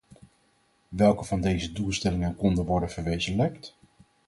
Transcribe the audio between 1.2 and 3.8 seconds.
van deze doelstellingen konden worden verwezenlijkt?